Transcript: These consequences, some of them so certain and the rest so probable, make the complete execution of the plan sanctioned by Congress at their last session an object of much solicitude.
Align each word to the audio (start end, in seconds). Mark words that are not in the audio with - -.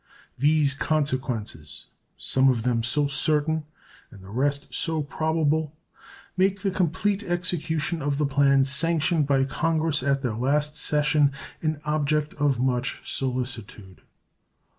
These 0.39 0.73
consequences, 0.73 1.85
some 2.17 2.49
of 2.49 2.63
them 2.63 2.81
so 2.81 3.05
certain 3.05 3.65
and 4.09 4.23
the 4.23 4.31
rest 4.31 4.73
so 4.73 5.03
probable, 5.03 5.75
make 6.35 6.61
the 6.61 6.71
complete 6.71 7.21
execution 7.21 8.01
of 8.01 8.17
the 8.17 8.25
plan 8.25 8.65
sanctioned 8.65 9.27
by 9.27 9.43
Congress 9.43 10.01
at 10.01 10.23
their 10.23 10.33
last 10.33 10.75
session 10.75 11.31
an 11.61 11.79
object 11.85 12.33
of 12.41 12.59
much 12.59 12.99
solicitude. 13.03 14.01